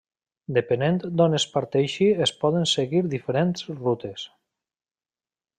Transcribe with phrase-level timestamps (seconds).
[0.57, 4.29] Depenent d'on es parteixi es poden seguir diferents rutes.